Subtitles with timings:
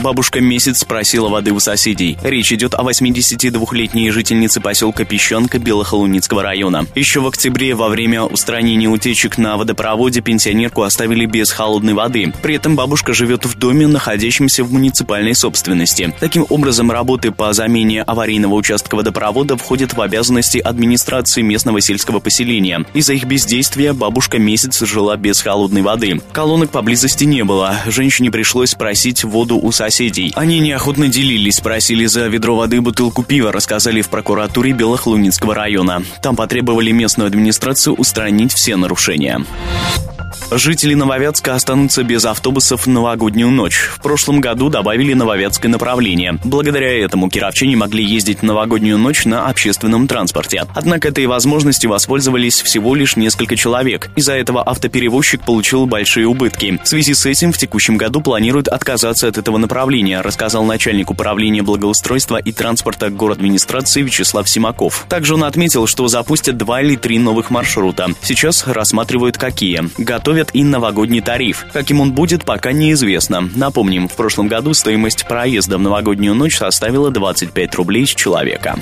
[0.00, 2.16] Бабушка месяц спросила воды у соседей.
[2.22, 6.86] Речь идет о 82-летней жительнице поселка Песчанка Белохолуницкого района.
[6.94, 12.32] Еще в октябре во время устранения утечек на водопроводе пенсионерку оставили без холодной воды.
[12.42, 16.14] При этом бабушка живет в доме, находящемся в муниципальной собственности.
[16.20, 22.84] Таким образом, работы по замене аварийного участка водопровода входят в обязанности администрации местного сельского поселения.
[22.94, 26.20] Из-за их бездействия бабушка месяц жила без холодной воды.
[26.30, 27.80] Колонок поблизости не было.
[27.86, 30.32] Женщине пришлось просить воду у соседей соседей.
[30.36, 36.02] Они неохотно делились, просили за ведро воды бутылку пива, рассказали в прокуратуре Белохлунинского района.
[36.22, 39.42] Там потребовали местную администрацию устранить все нарушения.
[40.50, 43.90] Жители Нововятска останутся без автобусов в новогоднюю ночь.
[43.96, 46.38] В прошлом году добавили нововятское направление.
[46.42, 50.64] Благодаря этому кировчане могли ездить в новогоднюю ночь на общественном транспорте.
[50.74, 54.08] Однако этой возможностью воспользовались всего лишь несколько человек.
[54.16, 56.80] Из-за этого автоперевозчик получил большие убытки.
[56.82, 61.62] В связи с этим в текущем году планируют отказаться от этого направления, рассказал начальник управления
[61.62, 65.04] благоустройства и транспорта город администрации Вячеслав Симаков.
[65.10, 68.08] Также он отметил, что запустят два или три новых маршрута.
[68.22, 69.90] Сейчас рассматривают какие.
[69.98, 71.66] Готовят установят и новогодний тариф.
[71.72, 73.48] Каким он будет, пока неизвестно.
[73.56, 78.78] Напомним, в прошлом году стоимость проезда в новогоднюю ночь составила 25 рублей с человека.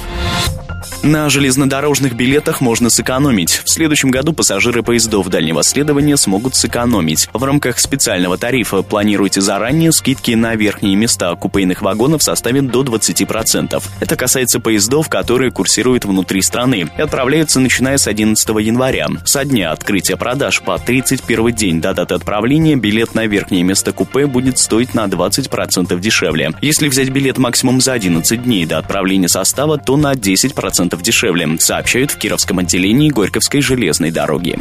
[1.07, 3.63] На железнодорожных билетах можно сэкономить.
[3.65, 7.29] В следующем году пассажиры поездов дальнего следования смогут сэкономить.
[7.33, 13.81] В рамках специального тарифа планируйте заранее скидки на верхние места купейных вагонов составят до 20%.
[14.01, 19.07] Это касается поездов, которые курсируют внутри страны и отправляются начиная с 11 января.
[19.25, 24.27] Со дня открытия продаж по 31 день до даты отправления билет на верхнее место купе
[24.27, 26.51] будет стоить на 20% дешевле.
[26.63, 31.49] Если взять билет максимум за 11 дней до отправления состава, то на 10% 10% дешевле,
[31.59, 34.59] сообщают в Кировском отделении Горьковской железной дороги.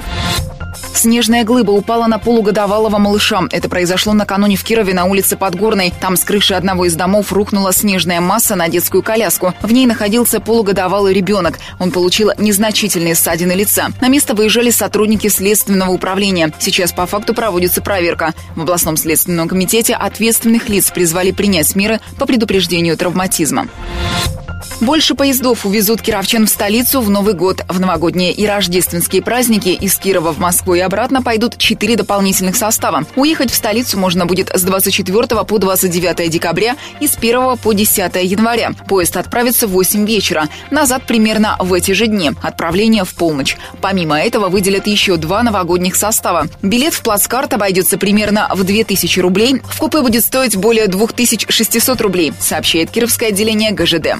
[0.94, 3.42] Снежная глыба упала на полугодовалого малыша.
[3.52, 5.94] Это произошло накануне в Кирове на улице Подгорной.
[6.00, 9.54] Там с крыши одного из домов рухнула снежная масса на детскую коляску.
[9.62, 11.60] В ней находился полугодовалый ребенок.
[11.80, 13.90] Он получил незначительные ссадины лица.
[14.02, 16.52] На место выезжали сотрудники следственного управления.
[16.60, 18.34] Сейчас по факту проводится проверка.
[18.56, 23.68] В областном следственном комитете ответственных лиц призвали принять меры по предупреждению травматизма.
[24.82, 27.62] Больше поездов увезут кировчан в столицу в Новый год.
[27.70, 33.06] В новогодние и рождественские праздники из Кирова в Москву и обратно пойдут четыре дополнительных состава.
[33.16, 38.16] Уехать в столицу можно будет с 24 по 29 декабря и с 1 по 10
[38.24, 38.72] января.
[38.88, 40.48] Поезд отправится в 8 вечера.
[40.72, 42.32] Назад примерно в эти же дни.
[42.42, 43.58] Отправление в полночь.
[43.82, 46.48] Помимо этого выделят еще два новогодних состава.
[46.62, 49.62] Билет в плацкарт обойдется примерно в 2000 рублей.
[49.64, 54.16] В купе будет стоить более 2600 рублей, сообщает Кировское отделение ГЖД.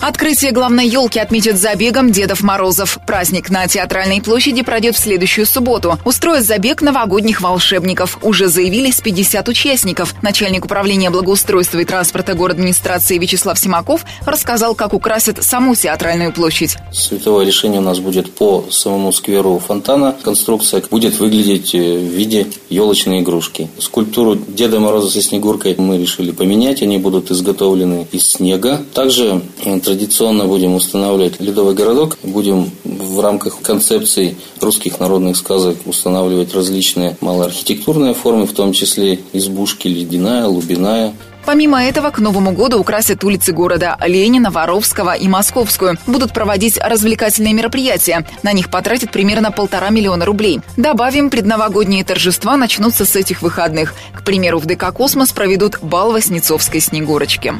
[0.00, 2.98] Открытие главной елки отметят забегом Дедов Морозов.
[3.06, 5.98] Праздник на Театральной площади пройдет в следующую субботу.
[6.04, 8.18] Устроят забег новогодних волшебников.
[8.22, 10.14] Уже заявились 50 участников.
[10.22, 16.76] Начальник управления благоустройства и транспорта город администрации Вячеслав Симаков рассказал, как украсят саму Театральную площадь.
[16.92, 20.14] Световое решение у нас будет по самому скверу фонтана.
[20.22, 23.68] Конструкция будет выглядеть э, в виде елочной игрушки.
[23.78, 26.82] Скульптуру Деда Мороза со Снегуркой мы решили поменять.
[26.82, 28.82] Они будут изготовлены из снега.
[28.94, 32.18] Также э, Традиционно будем устанавливать ледовый городок.
[32.24, 39.86] Будем в рамках концепции русских народных сказок устанавливать различные малоархитектурные формы, в том числе избушки
[39.86, 41.14] ледяная, лубиная.
[41.44, 45.96] Помимо этого, к Новому году украсят улицы города Ленина, Воровского и Московскую.
[46.08, 48.26] Будут проводить развлекательные мероприятия.
[48.42, 50.62] На них потратят примерно полтора миллиона рублей.
[50.76, 53.94] Добавим, предновогодние торжества начнутся с этих выходных.
[54.12, 57.54] К примеру, в ДК «Космос» проведут бал Васнецовской Снегурочки.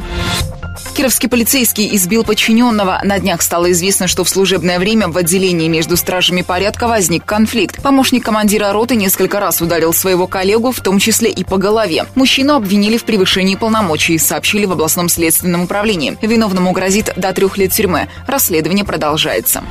[0.96, 3.02] Кировский полицейский избил подчиненного.
[3.04, 7.82] На днях стало известно, что в служебное время в отделении между стражами порядка возник конфликт.
[7.82, 12.06] Помощник командира роты несколько раз ударил своего коллегу, в том числе и по голове.
[12.14, 16.16] Мужчину обвинили в превышении полномочий, сообщили в областном следственном управлении.
[16.22, 18.08] Виновному грозит до трех лет тюрьмы.
[18.26, 19.62] Расследование продолжается.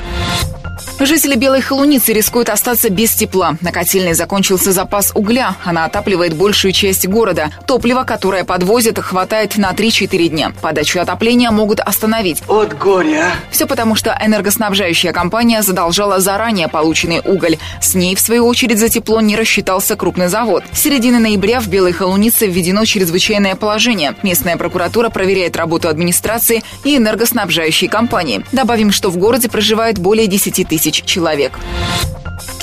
[0.99, 3.57] Жители Белой Холуницы рискуют остаться без тепла.
[3.61, 5.55] На котельной закончился запас угля.
[5.63, 7.51] Она отапливает большую часть города.
[7.65, 10.53] Топливо, которое подвозят, хватает на 3-4 дня.
[10.61, 11.14] Подачу отопления
[11.51, 12.43] могут остановить.
[12.47, 13.31] От горя.
[13.51, 17.57] Все потому, что энергоснабжающая компания задолжала заранее полученный уголь.
[17.81, 20.63] С ней, в свою очередь, за тепло не рассчитался крупный завод.
[20.71, 24.15] С середины ноября в Белой Холунице введено чрезвычайное положение.
[24.23, 28.43] Местная прокуратура проверяет работу администрации и энергоснабжающей компании.
[28.51, 31.59] Добавим, что в городе проживает более 10 тысяч человек.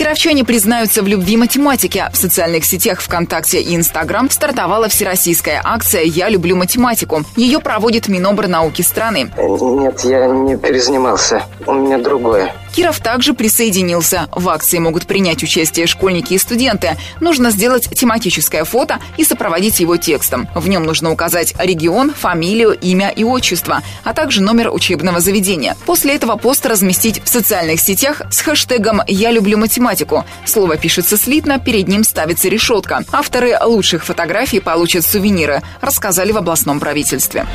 [0.02, 2.02] Кировчане признаются в любви математики.
[2.12, 7.22] В социальных сетях ВКонтакте и Инстаграм стартовала всероссийская акция «Я люблю математику».
[7.36, 9.30] Ее проводит Минобрнауки страны.
[9.38, 11.44] Нет, я не перезанимался.
[11.68, 12.52] У меня другое.
[12.72, 14.28] Киров также присоединился.
[14.32, 16.96] В акции могут принять участие школьники и студенты.
[17.20, 20.48] Нужно сделать тематическое фото и сопроводить его текстом.
[20.54, 25.76] В нем нужно указать регион, фамилию, имя и отчество, а также номер учебного заведения.
[25.84, 30.24] После этого пост разместить в социальных сетях с хэштегом «Я люблю математику».
[30.46, 33.04] Слово пишется слитно, перед ним ставится решетка.
[33.12, 37.46] Авторы лучших фотографий получат сувениры, рассказали в областном правительстве.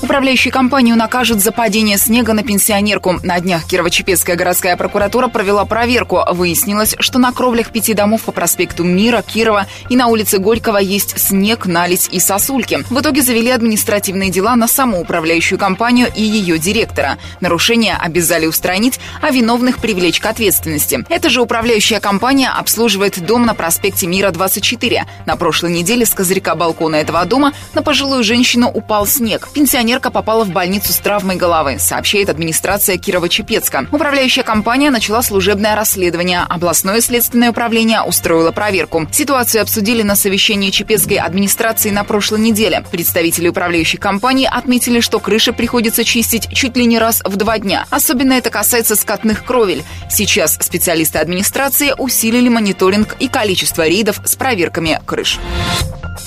[0.00, 3.20] Управляющую компанию накажут за падение снега на пенсионерку.
[3.22, 6.20] На днях Кирово-Чепецкая городская прокуратура провела проверку.
[6.32, 11.18] Выяснилось, что на кровлях пяти домов по проспекту Мира, Кирова и на улице Горького есть
[11.18, 12.84] снег, наледь и сосульки.
[12.90, 17.18] В итоге завели административные дела на саму управляющую компанию и ее директора.
[17.40, 21.04] Нарушения обязали устранить, а виновных привлечь к ответственности.
[21.08, 25.06] Эта же управляющая компания обслуживает дом на проспекте Мира, 24.
[25.26, 29.48] На прошлой неделе с козырька балкона этого дома на пожилую женщину упал снег.
[29.52, 33.88] Пенсионер пенсионерка попала в больницу с травмой головы, сообщает администрация Кирова-Чепецка.
[33.90, 36.42] Управляющая компания начала служебное расследование.
[36.48, 39.08] Областное следственное управление устроило проверку.
[39.10, 42.84] Ситуацию обсудили на совещании Чепецкой администрации на прошлой неделе.
[42.92, 47.84] Представители управляющей компании отметили, что крыши приходится чистить чуть ли не раз в два дня.
[47.90, 49.82] Особенно это касается скатных кровель.
[50.08, 55.40] Сейчас специалисты администрации усилили мониторинг и количество рейдов с проверками крыш.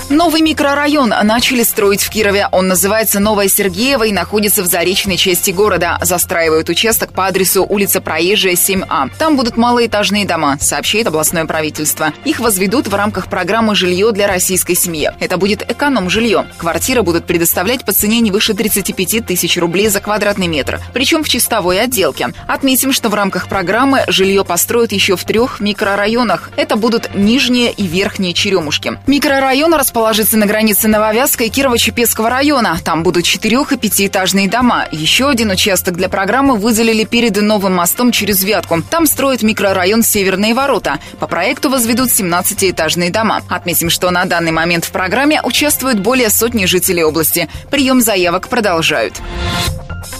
[0.09, 2.47] Новый микрорайон начали строить в Кирове.
[2.51, 5.97] Он называется Новая Сергеева и находится в заречной части города.
[5.99, 9.09] Застраивают участок по адресу улица Проезжая, 7А.
[9.17, 12.13] Там будут малоэтажные дома, сообщает областное правительство.
[12.23, 15.09] Их возведут в рамках программы «Жилье для российской семьи».
[15.19, 16.45] Это будет эконом-жилье.
[16.57, 21.29] Квартиры будут предоставлять по цене не выше 35 тысяч рублей за квадратный метр, причем в
[21.29, 22.29] чистовой отделке.
[22.47, 26.51] Отметим, что в рамках программы жилье построят еще в трех микрорайонах.
[26.57, 28.99] Это будут Нижние и Верхние Черемушки.
[29.07, 32.77] Микрорайон расположен расположится на границе Нововязка и Кирово-Чепецкого района.
[32.83, 34.89] Там будут четырех- и пятиэтажные дома.
[34.91, 38.81] Еще один участок для программы выделили перед новым мостом через Вятку.
[38.81, 40.99] Там строят микрорайон «Северные ворота».
[41.17, 43.41] По проекту возведут 17-этажные дома.
[43.47, 47.47] Отметим, что на данный момент в программе участвуют более сотни жителей области.
[47.71, 49.13] Прием заявок продолжают.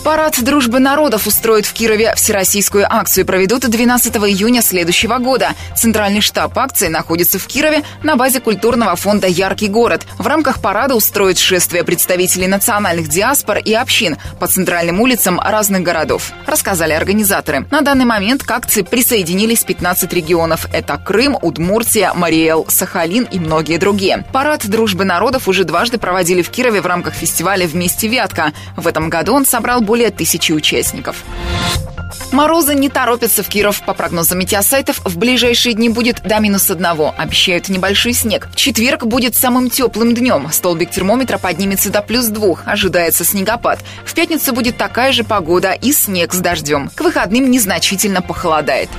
[0.06, 3.26] Парад дружбы народов устроит в Кирове всероссийскую акцию.
[3.26, 5.48] Проведут 12 июня следующего года.
[5.74, 10.06] Центральный штаб акции находится в Кирове на базе культурного фонда «Яркий город».
[10.16, 16.30] В рамках парада устроят шествие представителей национальных диаспор и общин по центральным улицам разных городов,
[16.46, 17.66] рассказали организаторы.
[17.72, 20.68] На данный момент к акции присоединились 15 регионов.
[20.72, 24.24] Это Крым, Удмуртия, Мариэл, Сахалин и многие другие.
[24.32, 28.52] Парад дружбы народов уже дважды проводили в Кирове в рамках фестиваля «Вместе Вятка».
[28.76, 31.24] В этом году он собрал более более тысячи участников.
[32.30, 33.80] Морозы не торопятся в Киров.
[33.82, 37.14] По прогнозам метеосайтов, в ближайшие дни будет до минус одного.
[37.16, 38.50] Обещают небольшой снег.
[38.54, 40.48] Четверг будет самым теплым днем.
[40.52, 42.60] Столбик термометра поднимется до плюс двух.
[42.66, 43.78] Ожидается снегопад.
[44.04, 46.90] В пятницу будет такая же погода и снег с дождем.
[46.94, 48.90] К выходным незначительно похолодает.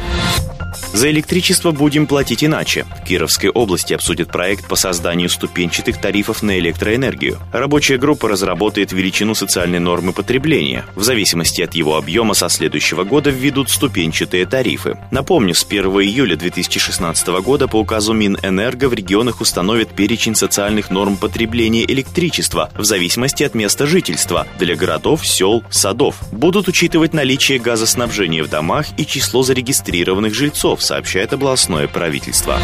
[0.97, 2.87] За электричество будем платить иначе.
[2.99, 7.37] В Кировской области обсудят проект по созданию ступенчатых тарифов на электроэнергию.
[7.53, 10.85] Рабочая группа разработает величину социальной нормы потребления.
[10.95, 14.97] В зависимости от его объема со следующего года введут ступенчатые тарифы.
[15.11, 21.17] Напомню, с 1 июля 2016 года по указу Минэнерго в регионах установят перечень социальных норм
[21.17, 26.15] потребления электричества в зависимости от места жительства для городов, сел, садов.
[26.31, 32.57] Будут учитывать наличие газоснабжения в домах и число зарегистрированных жильцов сообщает областное правительство.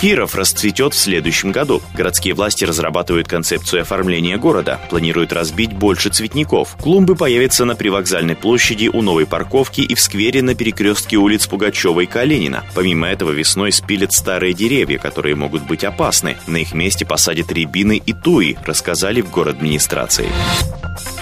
[0.00, 1.82] Киров расцветет в следующем году.
[1.94, 4.80] Городские власти разрабатывают концепцию оформления города.
[4.90, 6.76] Планируют разбить больше цветников.
[6.80, 12.00] Клумбы появятся на привокзальной площади у новой парковки и в сквере на перекрестке улиц Пугачева
[12.00, 12.64] и Калинина.
[12.74, 16.36] Помимо этого весной спилят старые деревья, которые могут быть опасны.
[16.46, 20.28] На их месте посадят рябины и туи, рассказали в город администрации.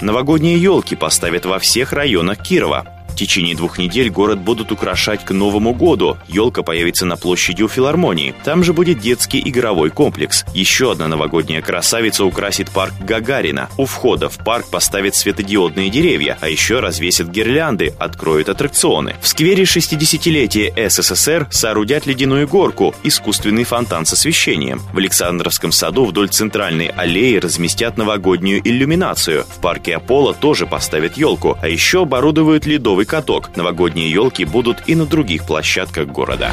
[0.01, 2.94] Новогодние елки поставят во всех районах Кирова.
[3.15, 6.17] В течение двух недель город будут украшать к Новому году.
[6.27, 8.35] Елка появится на площади у филармонии.
[8.43, 10.43] Там же будет детский игровой комплекс.
[10.53, 13.69] Еще одна новогодняя красавица украсит парк Гагарина.
[13.77, 19.15] У входа в парк поставят светодиодные деревья, а еще развесят гирлянды, откроют аттракционы.
[19.21, 24.81] В сквере 60-летия СССР соорудят ледяную горку, искусственный фонтан с освещением.
[24.91, 29.45] В Александровском саду вдоль центральной аллеи разместят новогоднюю иллюминацию.
[29.45, 33.55] В парке Аполло тоже поставят елку, а еще оборудуют ледовый каток.
[33.55, 36.51] Новогодние елки будут и на других площадках города.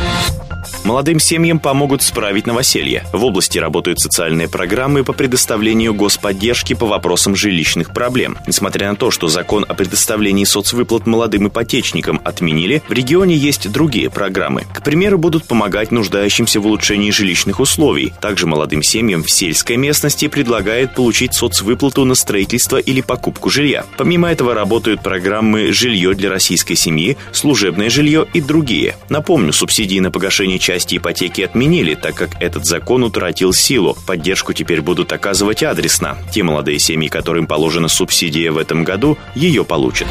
[0.84, 3.04] Молодым семьям помогут справить новоселье.
[3.12, 8.36] В области работают социальные программы по предоставлению господдержки по вопросам жилищных проблем.
[8.48, 14.10] Несмотря на то, что закон о предоставлении соцвыплат молодым ипотечникам отменили, в регионе есть другие
[14.10, 14.64] программы.
[14.74, 18.12] К примеру, будут помогать нуждающимся в улучшении жилищных условий.
[18.20, 23.84] Также молодым семьям в сельской местности предлагают получить соцвыплату на строительство или покупку жилья.
[23.96, 28.96] Помимо этого работают программы «Жилье для российской семьи», «Служебное жилье» и другие.
[29.08, 33.96] Напомню, субсидии на погашение части ипотеки отменили, так как этот закон утратил силу.
[34.06, 36.18] Поддержку теперь будут оказывать адресно.
[36.32, 40.08] Те молодые семьи, которым положена субсидия в этом году, ее получат.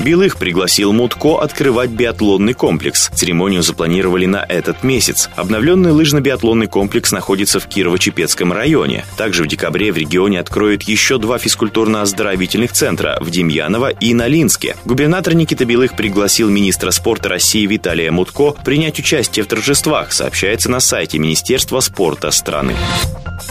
[0.00, 3.10] Белых пригласил Мутко открывать биатлонный комплекс.
[3.14, 5.28] Церемонию запланировали на этот месяц.
[5.36, 9.04] Обновленный лыжно-биатлонный комплекс находится в Кирово-Чепецком районе.
[9.16, 14.76] Также в декабре в регионе откроют еще два физкультурно-оздоровительных центра в Демьяново и Налинске.
[14.84, 20.80] Губернатор Никита Белых пригласил министра спорта России Виталия Мутко принять участие в торжествах, сообщается на
[20.80, 22.74] сайте Министерства спорта страны.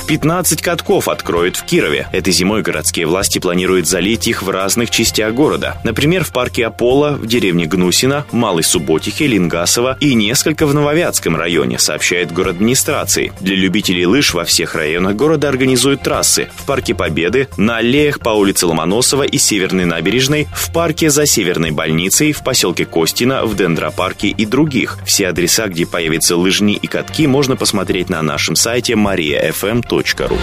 [0.07, 2.07] 15 катков откроют в Кирове.
[2.12, 5.79] Этой зимой городские власти планируют залить их в разных частях города.
[5.83, 11.77] Например, в парке Аполло, в деревне Гнусина, Малой Субботихе, Лингасово и несколько в Нововятском районе,
[11.77, 13.33] сообщает администрации.
[13.41, 16.50] Для любителей лыж во всех районах города организуют трассы.
[16.55, 21.71] В парке Победы, на аллеях по улице Ломоносова и Северной набережной, в парке за Северной
[21.71, 24.97] больницей, в поселке Костина, в Дендропарке и других.
[25.05, 30.38] Все адреса, где появятся лыжни и катки, можно посмотреть на нашем сайте mariafm.ru ру.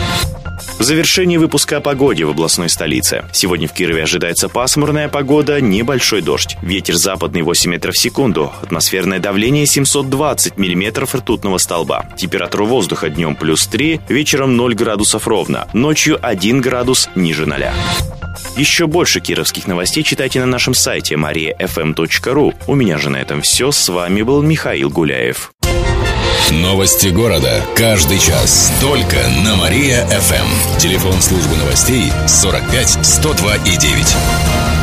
[0.79, 3.25] В завершении выпуска о погоде в областной столице.
[3.33, 6.57] Сегодня в Кирове ожидается пасмурная погода, небольшой дождь.
[6.63, 8.53] Ветер западный 8 метров в секунду.
[8.63, 12.07] Атмосферное давление 720 миллиметров ртутного столба.
[12.17, 15.69] Температура воздуха днем плюс 3, вечером 0 градусов ровно.
[15.73, 18.24] Ночью 1 градус ниже 0.
[18.57, 22.55] Еще больше кировских новостей читайте на нашем сайте mariafm.ru.
[22.67, 23.71] У меня же на этом все.
[23.71, 25.53] С вами был Михаил Гуляев.
[26.51, 27.63] Новости города.
[27.75, 28.73] Каждый час.
[28.81, 30.79] Только на Мария-ФМ.
[30.79, 34.74] Телефон службы новостей 45 102 и 9.